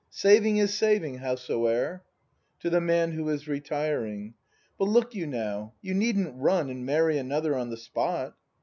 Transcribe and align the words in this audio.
Saving 0.09 0.57
is 0.57 0.73
saving, 0.73 1.19
howsoe'er. 1.19 2.01
[To 2.61 2.71
the 2.71 2.81
Man, 2.81 3.11
who 3.11 3.29
is 3.29 3.47
retiring.] 3.47 4.33
But 4.79 4.87
look 4.87 5.13
you, 5.13 5.27
now, 5.27 5.73
you 5.79 5.93
needn't 5.93 6.41
run 6.41 6.71
And 6.71 6.83
marry 6.83 7.19
another 7.19 7.55
on 7.55 7.69
the 7.69 7.77
spot! 7.77 8.35